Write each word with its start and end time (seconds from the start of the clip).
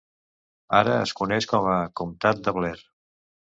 Ara 0.77 0.95
es 1.01 1.13
coneix 1.19 1.47
com 1.53 1.69
a 1.75 1.77
comtat 2.01 2.43
de 2.49 2.57
Blair. 2.59 2.77